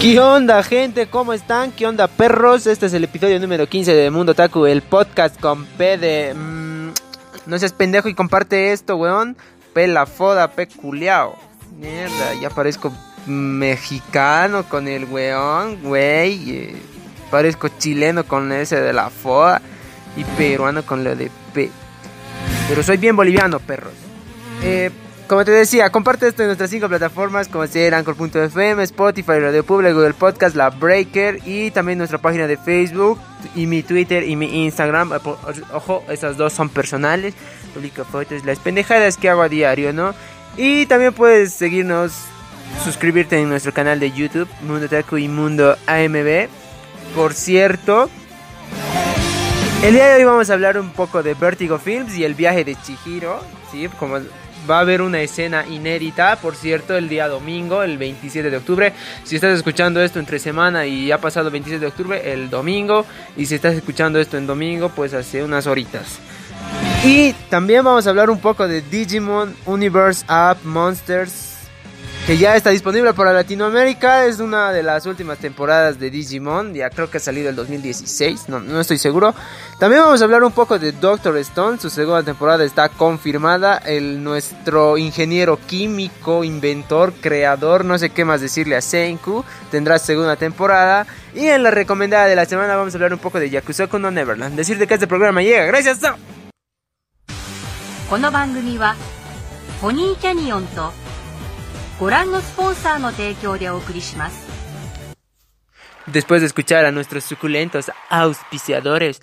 [0.00, 1.08] ¿Qué onda, gente?
[1.08, 1.72] ¿Cómo están?
[1.72, 2.66] ¿Qué onda, perros?
[2.66, 6.34] Este es el episodio número 15 de Mundo Taku, el podcast con P de.
[6.34, 6.88] mm,
[7.44, 9.36] no seas pendejo y comparte esto, weón.
[9.74, 11.36] P la foda, P culiao.
[11.78, 12.90] Mierda, ya parezco
[13.26, 16.50] mexicano con el weón, güey.
[16.50, 16.76] eh,
[17.30, 19.60] parezco chileno con ese de la foda.
[20.16, 21.70] Y peruano con lo de P.
[22.70, 23.92] Pero soy bien boliviano, perros.
[24.62, 24.90] Eh,
[25.30, 29.94] como te decía, comparte esto en nuestras cinco plataformas como ser Anchor.fm, Spotify, Radio Public,
[29.94, 33.16] Google Podcast, La Breaker y también nuestra página de Facebook
[33.54, 35.12] y mi Twitter y mi Instagram.
[35.12, 35.18] Eh,
[35.72, 37.34] Ojo, esas dos son personales.
[37.72, 40.16] Publico fotos, las pendejadas que hago a diario, ¿no?
[40.56, 42.12] Y también puedes seguirnos,
[42.82, 46.48] suscribirte en nuestro canal de YouTube, Mundo Taku y Mundo AMB.
[47.14, 48.10] Por cierto,
[49.84, 52.64] el día de hoy vamos a hablar un poco de Vertigo Films y el viaje
[52.64, 53.40] de Chihiro,
[53.70, 53.88] ¿sí?
[53.96, 54.18] Como
[54.70, 58.92] va a haber una escena inédita, por cierto, el día domingo, el 27 de octubre.
[59.24, 63.04] Si estás escuchando esto entre semana y ha pasado el 27 de octubre, el domingo.
[63.36, 66.18] Y si estás escuchando esto en domingo, pues hace unas horitas.
[67.04, 71.59] Y también vamos a hablar un poco de Digimon Universe App Monsters
[72.30, 74.24] que ya está disponible para Latinoamérica.
[74.24, 76.72] Es una de las últimas temporadas de Digimon.
[76.74, 79.34] Ya creo que ha salido el 2016, no, no estoy seguro.
[79.80, 81.80] También vamos a hablar un poco de Doctor Stone.
[81.80, 83.78] Su segunda temporada está confirmada.
[83.78, 90.36] El, nuestro ingeniero químico, inventor, creador, no sé qué más decirle a Senku, tendrá segunda
[90.36, 91.08] temporada.
[91.34, 94.12] Y en la recomendada de la semana vamos a hablar un poco de Yakuza no
[94.12, 94.54] Neverland.
[94.54, 95.64] Decirte que este programa llega.
[95.64, 95.98] Gracias.
[98.08, 98.94] この番組は
[99.80, 100.92] ポニーキャニオンと
[102.00, 104.48] ご覧のスポンサーの提供でお送りします。
[106.06, 109.20] Después de escuchar a nuestros suculentos auspiciadores,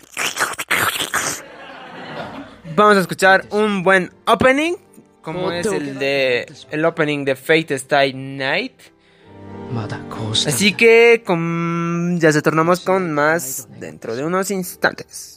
[2.76, 4.76] vamos a escuchar un buen opening,
[5.24, 8.80] como es el de el opening de Fate Stay Night.
[10.46, 11.24] Así que
[12.20, 15.37] ya se tornamos con más dentro de unos instantes.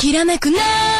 [0.00, 0.99] きらめくな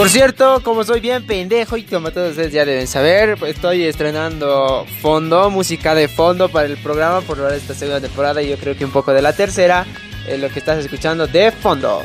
[0.00, 4.86] Por cierto, como soy bien pendejo y como todos ustedes ya deben saber, estoy estrenando
[5.02, 8.86] fondo, música de fondo para el programa por esta segunda temporada y yo creo que
[8.86, 9.84] un poco de la tercera,
[10.26, 12.02] eh, lo que estás escuchando de fondo.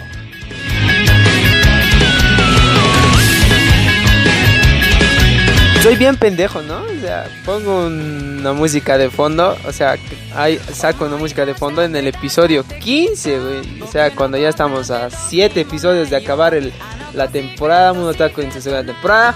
[5.85, 6.81] soy bien pendejo, ¿no?
[6.81, 9.97] O sea, pongo una música de fondo, o sea,
[10.35, 13.81] hay, saco una música de fondo en el episodio 15, güey.
[13.83, 16.73] O sea, cuando ya estamos a 7 episodios de acabar el,
[17.13, 19.35] la temporada, uno está con su temporada.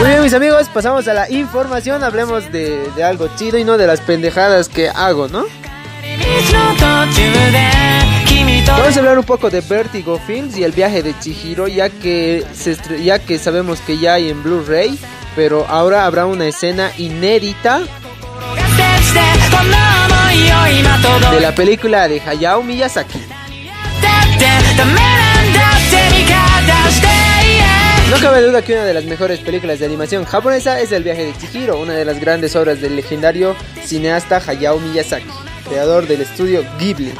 [0.00, 3.78] Muy bien mis amigos, pasamos a la información, hablemos de, de algo chido y no
[3.78, 5.44] de las pendejadas que hago, ¿no?
[8.66, 12.44] Vamos a hablar un poco de Vertigo Films y el viaje de Chihiro, ya que,
[12.54, 14.98] se ya que sabemos que ya hay en Blu-ray,
[15.36, 17.82] pero ahora habrá una escena inédita
[21.30, 23.20] de la película de Hayao Miyazaki.
[28.10, 31.24] No cabe duda que una de las mejores películas de animación japonesa es El viaje
[31.24, 36.64] de Chihiro, una de las grandes obras del legendario cineasta Hayao Miyazaki creador del estudio
[36.78, 37.12] Ghibli.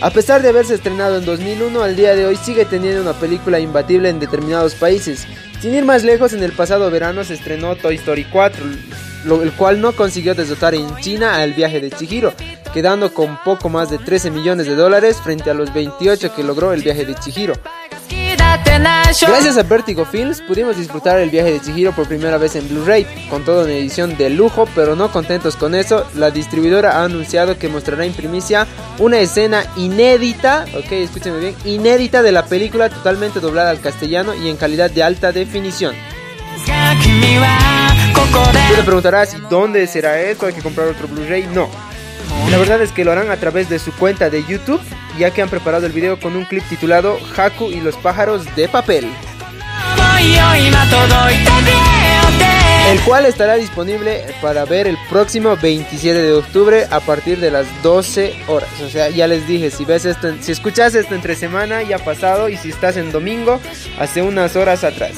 [0.00, 3.60] A pesar de haberse estrenado en 2001, al día de hoy sigue teniendo una película
[3.60, 5.26] imbatible en determinados países.
[5.60, 8.64] Sin ir más lejos, en el pasado verano se estrenó Toy Story 4,
[9.24, 12.34] lo- el cual no consiguió desdotar en China al viaje de Chihiro,
[12.74, 16.72] quedando con poco más de 13 millones de dólares frente a los 28 que logró
[16.72, 17.54] el viaje de Chihiro.
[19.20, 23.06] Gracias a Vertigo Films pudimos disfrutar el viaje de Chihiro por primera vez en Blu-ray,
[23.28, 27.58] con toda una edición de lujo, pero no contentos con eso, la distribuidora ha anunciado
[27.58, 28.66] que mostrará en primicia
[28.98, 34.48] una escena inédita, ok, escúchenme bien, inédita de la película totalmente doblada al castellano y
[34.48, 35.94] en calidad de alta definición.
[38.68, 40.46] Tú te preguntarás, ¿dónde será esto?
[40.46, 41.48] ¿Hay que comprar otro Blu-ray?
[41.52, 41.68] No.
[42.50, 44.80] La verdad es que lo harán a través de su cuenta de YouTube
[45.18, 48.68] ya que han preparado el video con un clip titulado Haku y los pájaros de
[48.68, 49.06] papel.
[52.90, 57.66] El cual estará disponible para ver el próximo 27 de octubre a partir de las
[57.82, 58.68] 12 horas.
[58.84, 62.48] O sea, ya les dije, si ves esto, si escuchas esto entre semana ya pasado
[62.48, 63.60] y si estás en domingo,
[63.98, 65.12] hace unas horas atrás.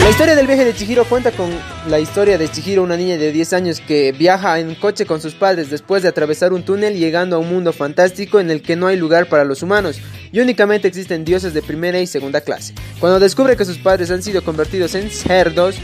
[0.00, 1.50] La historia del viaje de Chihiro cuenta con
[1.88, 5.34] la historia de Chihiro, una niña de 10 años que viaja en coche con sus
[5.34, 8.88] padres después de atravesar un túnel llegando a un mundo fantástico en el que no
[8.88, 10.00] hay lugar para los humanos
[10.32, 12.74] y únicamente existen dioses de primera y segunda clase.
[13.00, 15.76] Cuando descubre que sus padres han sido convertidos en cerdos,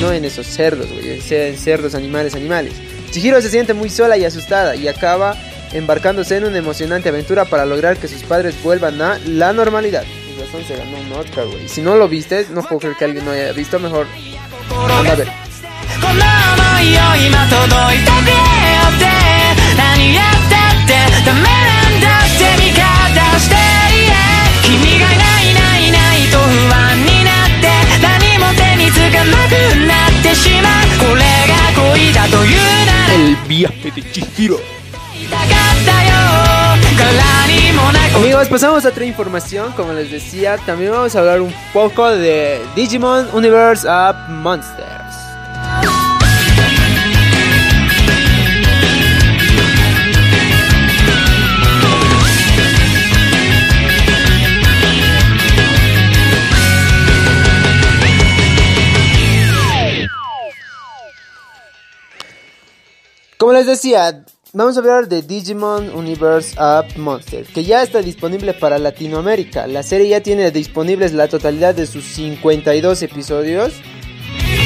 [0.00, 2.72] no en esos cerdos, güey, en cerdos, animales, animales.
[3.10, 5.36] Chihiro se siente muy sola y asustada y acaba
[5.72, 10.04] embarcándose en una emocionante aventura para lograr que sus padres vuelvan a la normalidad.
[10.38, 11.68] razón se ganó un Oscar, güey.
[11.68, 14.06] Si no lo viste, no puedo creer que alguien no haya visto, mejor.
[14.98, 15.32] Anda a ver.
[33.14, 34.60] El viaje de Chihiro.
[38.14, 42.60] Amigos, pasamos a otra información, como les decía, también vamos a hablar un poco de
[42.76, 45.02] Digimon Universe Up Monsters.
[63.38, 68.52] Como les decía, vamos a hablar de Digimon Universe Up Monster, que ya está disponible
[68.52, 69.66] para Latinoamérica.
[69.66, 73.72] La serie ya tiene disponibles la totalidad de sus 52 episodios.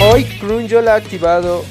[0.03, 1.65] Hoy Crunchyroll ha activado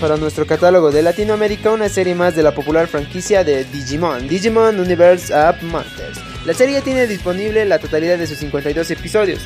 [0.00, 4.78] para nuestro catálogo de Latinoamérica una serie más de la popular franquicia de Digimon, Digimon
[4.78, 6.20] Universe Up Monsters.
[6.44, 9.40] La serie ya tiene disponible la totalidad de sus 52 episodios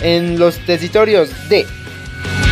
[0.00, 1.66] en los territorios de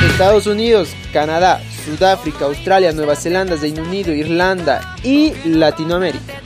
[0.07, 6.43] Estados Unidos, Canadá, Sudáfrica, Australia, Nueva Zelanda, Reino Unido, Irlanda y Latinoamérica.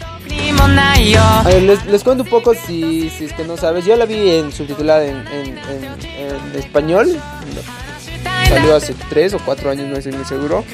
[1.61, 3.85] Les, cuento un poco si, si, es que no sabes.
[3.85, 5.27] Yo la vi en subtitulada en,
[6.55, 7.21] español.
[8.49, 10.65] Salió hace 3 o 4 años, no estoy muy seguro.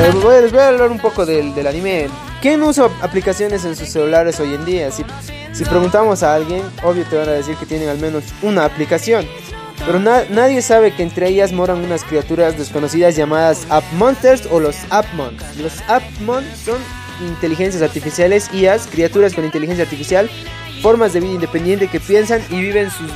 [0.00, 2.08] Les voy a hablar un poco del, del anime.
[2.40, 4.90] ¿Quién usa aplicaciones en sus celulares hoy en día?
[4.90, 5.04] Si,
[5.52, 9.26] si preguntamos a alguien, obvio te van a decir que tienen al menos una aplicación.
[9.86, 14.58] Pero na- nadie sabe que entre ellas moran unas criaturas desconocidas llamadas App Monsters o
[14.58, 15.36] los Appmon.
[15.62, 16.78] Los Appmon son
[17.26, 20.28] inteligencias artificiales, IAs, criaturas con inteligencia artificial,
[20.82, 23.10] formas de vida independiente que piensan y viven sus,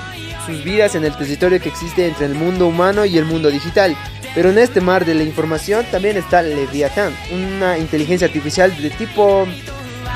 [0.65, 3.97] vidas en el territorio que existe entre el mundo humano y el mundo digital.
[4.35, 9.47] Pero en este mar de la información también está Leviathan, una inteligencia artificial de tipo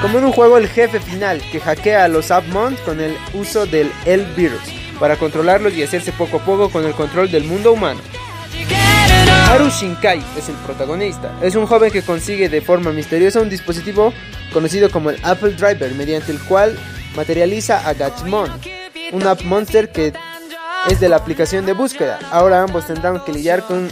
[0.01, 3.67] como en un juego el jefe final que hackea a los Appmon con el uso
[3.67, 4.61] del El Virus
[4.99, 8.01] para controlarlos y hacerse poco a poco con el control del mundo humano.
[9.49, 11.33] Haru Shinkai es el protagonista.
[11.43, 14.13] Es un joven que consigue de forma misteriosa un dispositivo
[14.53, 16.79] conocido como el Apple Driver, mediante el cual
[17.17, 18.51] materializa a Gatchmon,
[19.13, 20.13] un App Monster que
[20.89, 22.19] es de la aplicación de búsqueda.
[22.31, 23.89] Ahora ambos tendrán que lidiar con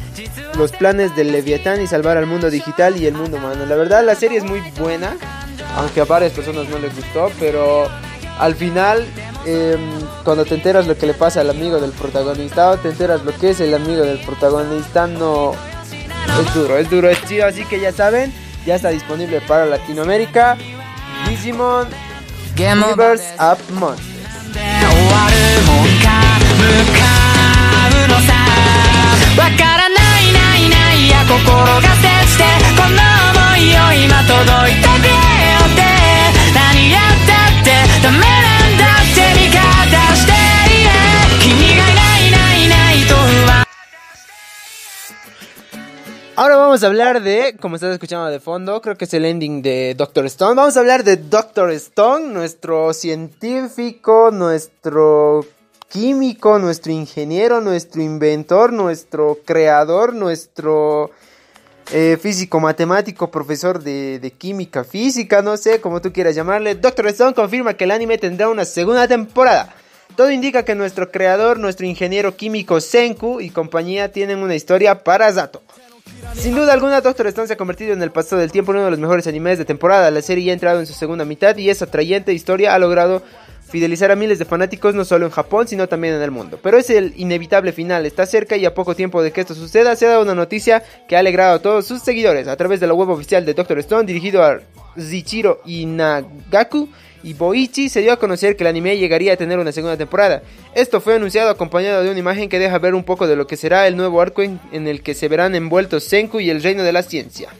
[0.56, 3.64] los planes del Leviatán y salvar al mundo digital y el mundo humano.
[3.66, 5.16] La verdad la serie es muy buena,
[5.76, 7.88] aunque a varias personas no les gustó, pero
[8.38, 9.06] al final
[9.44, 9.80] Em,
[10.24, 13.36] cuando te enteras lo que le pasa al amigo del protagonista o te enteras lo
[13.36, 15.52] que es el amigo del protagonista, no...
[16.40, 18.32] Es duro, es duro, es chido, así que ya saben,
[18.64, 20.56] ya está disponible para Latinoamérica.
[21.28, 21.88] Digimon
[22.56, 24.12] Universe Up Monsters.
[46.34, 49.60] Ahora vamos a hablar de, como estás escuchando de fondo, creo que es el ending
[49.60, 50.54] de Doctor Stone.
[50.54, 55.44] Vamos a hablar de Doctor Stone, nuestro científico, nuestro
[55.90, 61.10] químico, nuestro ingeniero, nuestro inventor, nuestro creador, nuestro
[61.92, 66.76] eh, físico matemático, profesor de, química física, no sé, como tú quieras llamarle.
[66.76, 69.74] Doctor Stone confirma que el anime tendrá una segunda temporada.
[70.16, 75.30] Todo indica que nuestro creador, nuestro ingeniero químico Senku y compañía tienen una historia para
[75.30, 75.62] Zato.
[76.34, 78.84] Sin duda alguna, Doctor Stone se ha convertido en el paso del tiempo en uno
[78.86, 80.10] de los mejores animes de temporada.
[80.10, 83.22] La serie ha entrado en su segunda mitad y esa atrayente historia ha logrado
[83.68, 86.58] fidelizar a miles de fanáticos no solo en Japón, sino también en el mundo.
[86.62, 89.96] Pero es el inevitable final, está cerca y a poco tiempo de que esto suceda,
[89.96, 92.48] se ha dado una noticia que ha alegrado a todos sus seguidores.
[92.48, 94.60] A través de la web oficial de Doctor Stone, dirigido a
[94.98, 96.88] Zichiro Inagaku,
[97.22, 100.42] y Boichi se dio a conocer que el anime llegaría a tener una segunda temporada.
[100.74, 103.56] Esto fue anunciado acompañado de una imagen que deja ver un poco de lo que
[103.56, 106.82] será el nuevo arco en, en el que se verán envueltos Senku y el reino
[106.82, 107.50] de la ciencia.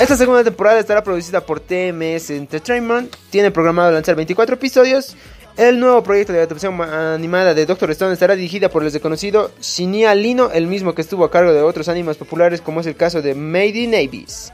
[0.00, 5.16] Esta segunda temporada estará producida por TMS Entertainment, tiene programado lanzar 24 episodios.
[5.56, 10.14] El nuevo proyecto de adaptación animada de Doctor Stone estará dirigida por el desconocido Shinya
[10.14, 13.20] Lino, el mismo que estuvo a cargo de otros animes populares como es el caso
[13.20, 14.50] de Made in Abyss.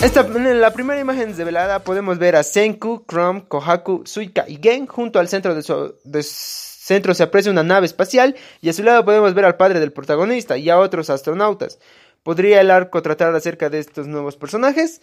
[0.00, 5.18] En la primera imagen revelada podemos ver a Senku, Chrome, Kohaku, Suika y Gen junto
[5.18, 9.44] al centro de centro se aprecia una nave espacial y a su lado podemos ver
[9.44, 11.78] al padre del protagonista y a otros astronautas.
[12.22, 15.00] ¿Podría el arco tratar acerca de estos nuevos personajes?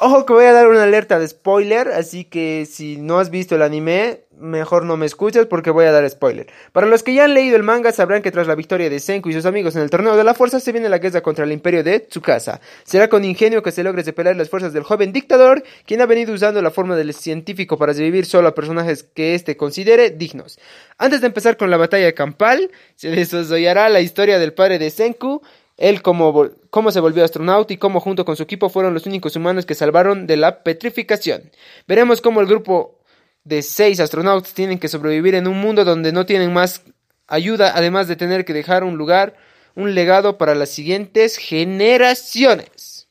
[0.00, 3.56] Ojo que voy a dar una alerta de spoiler, así que si no has visto
[3.56, 6.46] el anime, mejor no me escuches porque voy a dar spoiler.
[6.70, 9.28] Para los que ya han leído el manga sabrán que tras la victoria de Senku
[9.28, 11.50] y sus amigos en el torneo de la fuerza se viene la guerra contra el
[11.50, 12.60] imperio de Tsukasa.
[12.84, 16.32] Será con ingenio que se logre separar las fuerzas del joven dictador, quien ha venido
[16.32, 20.60] usando la forma del científico para revivir solo a personajes que éste considere dignos.
[20.96, 25.42] Antes de empezar con la batalla campal, se desarrollará la historia del padre de Senku,
[25.78, 29.36] él cómo, cómo se volvió astronauta y cómo junto con su equipo fueron los únicos
[29.36, 31.50] humanos que salvaron de la petrificación.
[31.86, 32.98] Veremos cómo el grupo
[33.44, 36.82] de seis astronautas tienen que sobrevivir en un mundo donde no tienen más
[37.28, 39.36] ayuda, además de tener que dejar un lugar,
[39.76, 43.08] un legado para las siguientes generaciones.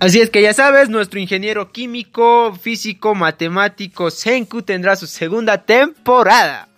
[0.00, 6.68] Así es que ya sabes, nuestro ingeniero químico, físico, matemático Senku tendrá su segunda temporada.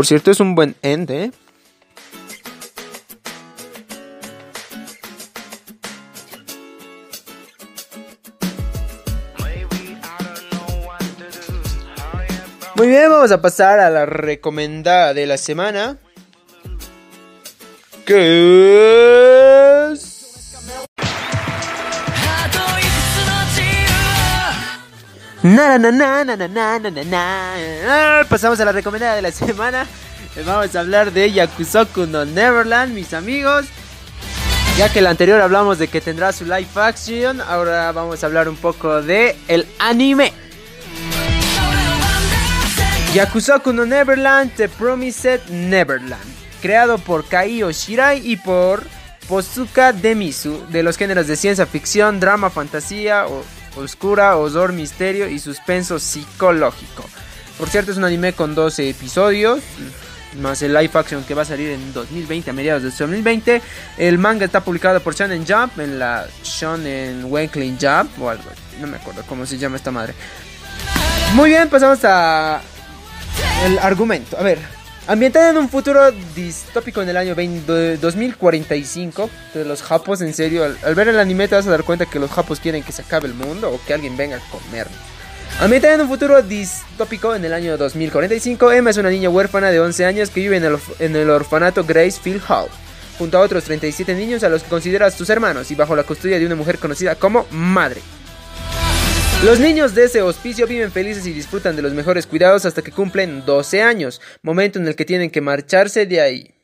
[0.00, 1.30] Por cierto, es un buen end, ¿eh?
[12.76, 15.98] Muy bien, vamos a pasar a la recomendada de la semana.
[25.42, 26.24] Na, na, na,
[27.88, 29.86] ah, Pasamos a la recomendada de la semana.
[30.36, 33.64] Eh, vamos a hablar de Yakusoku no Neverland, mis amigos.
[34.76, 38.50] Ya que el anterior hablamos de que tendrá su live action, ahora vamos a hablar
[38.50, 40.32] un poco de el anime.
[43.14, 46.22] Yakusoku no Neverland, The Promised Neverland,
[46.60, 48.84] creado por Kaio Shirai y por
[49.26, 53.42] Posuka Demisu, de los géneros de ciencia ficción, drama, fantasía o
[53.76, 57.04] oscura, horror, misterio y suspenso psicológico.
[57.58, 59.60] Por cierto, es un anime con 12 episodios,
[60.40, 63.60] más el live action que va a salir en 2020, a mediados de 2020.
[63.98, 68.44] El manga está publicado por Shonen Jump en la Shonen Weekly Jump o algo,
[68.80, 70.14] no me acuerdo cómo se llama esta madre.
[71.34, 72.60] Muy bien, pasamos a
[73.64, 74.38] el argumento.
[74.38, 74.58] A ver,
[75.10, 80.64] ambientada en un futuro distópico en el año 20, 2045 de los japos, en serio,
[80.64, 83.02] al, ver el anime te vas a dar cuenta que los japos quieren que se
[83.02, 84.86] acabe el mundo o que alguien venga a comer.
[85.58, 89.80] Ambientada en un futuro distópico en el año 2045, Emma es una niña huérfana de
[89.80, 92.68] 11 años que vive en el, en el orfanato Hall,
[93.18, 96.38] junto a otros 37 niños a los que considera sus hermanos y bajo la custodia
[96.38, 98.00] de una mujer conocida como madre.
[99.42, 102.92] Los niños de ese hospicio viven felices y disfrutan de los mejores cuidados hasta que
[102.92, 106.59] cumplen 12 años, momento en el que tienen que marcharse de ahí.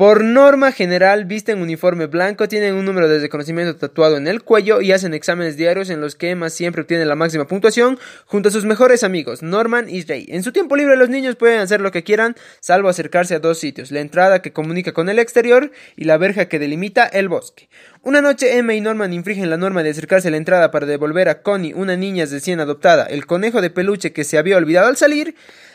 [0.00, 4.80] Por norma general visten uniforme blanco, tienen un número de reconocimiento tatuado en el cuello
[4.80, 8.52] y hacen exámenes diarios en los que Emma siempre obtiene la máxima puntuación junto a
[8.52, 10.24] sus mejores amigos, Norman y Ray.
[10.30, 13.58] En su tiempo libre los niños pueden hacer lo que quieran, salvo acercarse a dos
[13.58, 17.68] sitios, la entrada que comunica con el exterior y la verja que delimita el bosque.
[18.00, 21.28] Una noche Emma y Norman infringen la norma de acercarse a la entrada para devolver
[21.28, 24.96] a Connie, una niña recién adoptada, el conejo de peluche que se había olvidado al
[24.96, 25.34] salir.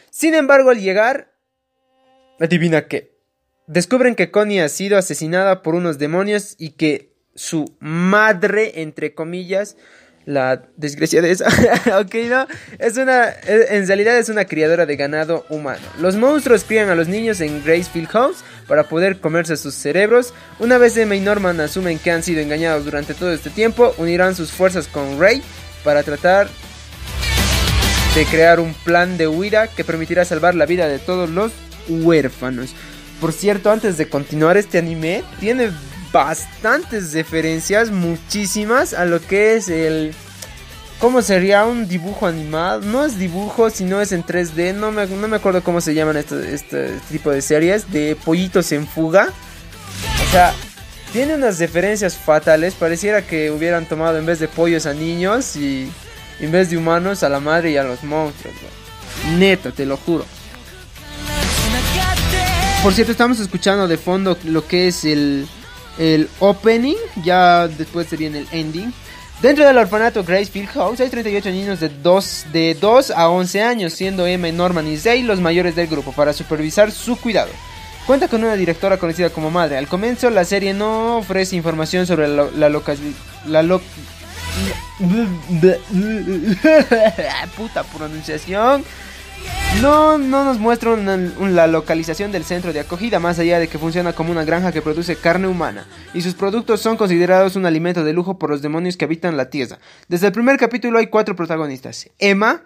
[0.09, 1.31] Sin embargo, al llegar...
[2.39, 3.14] Adivina qué.
[3.67, 9.75] Descubren que Connie ha sido asesinada por unos demonios y que su madre, entre comillas,
[10.25, 11.47] la desgracia de esa.
[11.99, 12.47] ok, no.
[12.77, 13.29] Es una.
[13.47, 15.85] En realidad es una criadora de ganado humano.
[15.99, 20.33] Los monstruos crían a los niños en Gracefield House para poder comerse sus cerebros.
[20.59, 24.35] Una vez Emma y Norman asumen que han sido engañados durante todo este tiempo, unirán
[24.35, 25.41] sus fuerzas con Ray
[25.83, 26.47] para tratar
[28.15, 31.51] de crear un plan de huida que permitirá salvar la vida de todos los
[31.87, 32.73] huérfanos.
[33.19, 35.71] Por cierto, antes de continuar este anime, tiene
[36.11, 40.13] bastantes referencias, muchísimas, a lo que es el...
[40.99, 42.79] ¿Cómo sería un dibujo animado?
[42.79, 44.73] No es dibujo, sino es en 3D.
[44.73, 47.91] No me, no me acuerdo cómo se llaman este, este tipo de series.
[47.91, 49.27] De pollitos en fuga.
[50.25, 50.53] O sea,
[51.11, 52.75] tiene unas referencias fatales.
[52.75, 55.91] Pareciera que hubieran tomado en vez de pollos a niños y
[56.39, 58.55] en vez de humanos a la madre y a los monstruos.
[59.37, 60.25] Neto, te lo juro.
[62.85, 65.47] Por cierto, estamos escuchando de fondo lo que es el,
[65.97, 68.93] el opening, ya después se viene el ending.
[69.41, 73.93] Dentro del orfanato Gracefield House hay 38 niños de 2, de 2 a 11 años,
[73.93, 77.49] siendo Emma, Norman y Zay los mayores del grupo, para supervisar su cuidado.
[78.05, 79.77] Cuenta con una directora conocida como madre.
[79.77, 83.15] Al comienzo la serie no ofrece información sobre la, la localización...
[83.47, 83.81] La lo
[87.57, 88.85] Puta pronunciación.
[89.81, 94.13] No, no nos muestra la localización del centro de acogida, más allá de que funciona
[94.13, 98.13] como una granja que produce carne humana, y sus productos son considerados un alimento de
[98.13, 99.79] lujo por los demonios que habitan la tierra.
[100.07, 102.09] Desde el primer capítulo hay cuatro protagonistas.
[102.19, 102.63] Emma,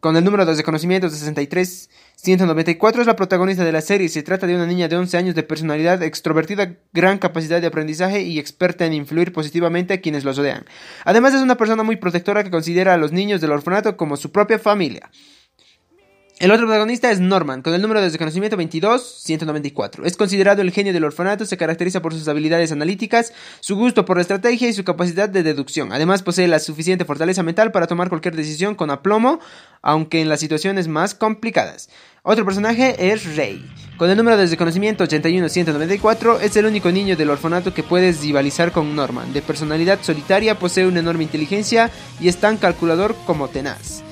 [0.00, 4.08] con el número de reconocimientos de 63 194 es la protagonista de la serie.
[4.08, 8.22] Se trata de una niña de 11 años de personalidad extrovertida, gran capacidad de aprendizaje
[8.22, 10.64] y experta en influir positivamente a quienes los rodean.
[11.04, 14.32] Además es una persona muy protectora que considera a los niños del orfanato como su
[14.32, 15.10] propia familia.
[16.40, 20.04] El otro protagonista es Norman, con el número de reconocimiento 22-194.
[20.04, 24.16] Es considerado el genio del orfanato, se caracteriza por sus habilidades analíticas, su gusto por
[24.16, 25.92] la estrategia y su capacidad de deducción.
[25.92, 29.38] Además posee la suficiente fortaleza mental para tomar cualquier decisión con aplomo,
[29.80, 31.88] aunque en las situaciones más complicadas.
[32.24, 33.64] Otro personaje es Rey.
[33.96, 38.72] Con el número de reconocimiento 81-194, es el único niño del orfanato que puede rivalizar
[38.72, 39.32] con Norman.
[39.32, 44.02] De personalidad solitaria, posee una enorme inteligencia y es tan calculador como tenaz.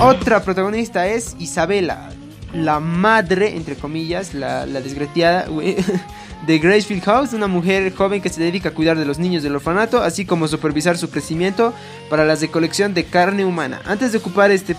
[0.00, 2.10] Otra protagonista es Isabela,
[2.52, 5.46] la madre, entre comillas, la, desgraciada
[6.46, 9.56] de Gracefield House, una mujer joven que se dedica a cuidar de los niños del
[9.56, 11.72] orfanato, así como supervisar su crecimiento
[12.10, 13.80] para la recolección de carne humana.
[13.86, 14.76] Antes de ocupar este,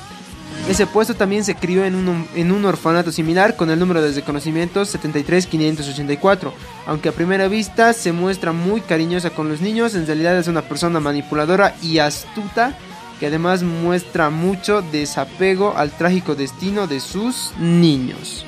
[0.70, 4.12] ese puesto también se crió en un, en un orfanato similar con el número de
[4.12, 6.54] reconocimientos 73584.
[6.88, 10.62] Aunque a primera vista se muestra muy cariñosa con los niños, en realidad es una
[10.62, 12.78] persona manipuladora y astuta
[13.20, 18.46] que además muestra mucho desapego al trágico destino de sus niños.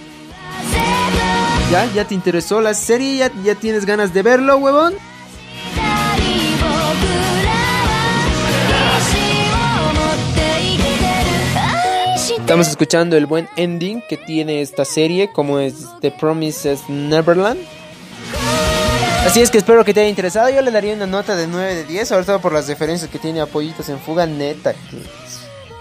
[1.72, 1.86] ¿Ya?
[1.94, 3.18] ¿Ya te interesó la serie?
[3.18, 4.94] ¿Ya, ya tienes ganas de verlo, huevón?
[12.48, 17.60] Estamos escuchando el buen ending que tiene esta serie, como es The Promises Neverland.
[19.26, 20.50] Así es que espero que te haya interesado.
[20.50, 23.20] Yo le daría una nota de 9 de 10, sobre todo por las referencias que
[23.20, 24.74] tiene Apoyitos en Fuga, neta.
[24.74, 25.04] Que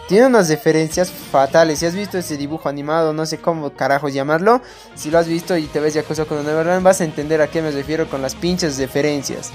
[0.09, 1.81] tiene unas referencias fatales.
[1.81, 4.63] Si has visto ese dibujo animado, no sé cómo carajos llamarlo.
[4.95, 7.49] Si lo has visto y te ves ya cosa con Neverland, vas a entender a
[7.49, 9.51] qué me refiero con las pinches referencias.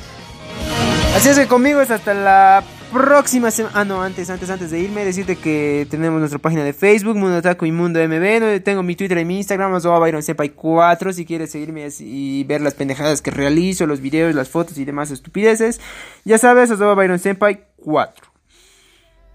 [1.15, 3.75] Así es que conmigo es hasta la próxima semana.
[3.77, 7.37] Ah, no, antes, antes, antes de irme, decirte que tenemos nuestra página de Facebook, Mundo
[7.37, 8.63] Otaku y Mundo MB.
[8.63, 12.61] tengo mi Twitter y mi Instagram, arroba Byron Senpai 4 si quieres seguirme y ver
[12.61, 15.79] las pendejadas que realizo, los videos, las fotos y demás estupideces.
[16.23, 18.31] Ya sabes, arroba Byron Senpai 4.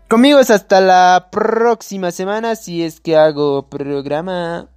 [0.08, 4.68] Conmigo es hasta la próxima semana, si es que hago programa.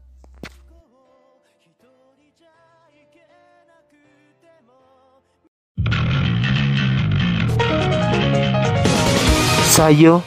[9.80, 10.20] Sayo